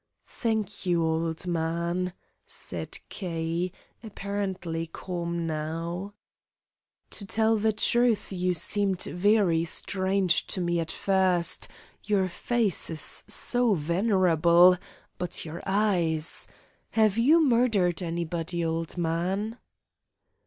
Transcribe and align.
"Thank 0.25 0.87
you, 0.87 1.05
old 1.05 1.45
man," 1.45 2.13
said 2.47 2.97
K., 3.09 3.71
apparently 4.01 4.87
calm 4.87 5.45
now. 5.45 6.15
"To 7.11 7.23
tell 7.27 7.55
the 7.57 7.71
truth 7.71 8.31
you 8.33 8.55
seemed 8.55 9.03
very 9.03 9.63
strange 9.63 10.47
to 10.47 10.59
me 10.59 10.79
at 10.79 10.89
first; 10.89 11.67
your 12.05 12.27
face 12.29 12.89
is 12.89 13.23
so 13.27 13.75
venerable, 13.75 14.75
but 15.19 15.45
your 15.45 15.61
eyes. 15.67 16.47
Have 16.97 17.19
you 17.19 17.39
murdered 17.45 18.01
anybody, 18.01 18.65
old 18.65 18.97
man?" 18.97 19.59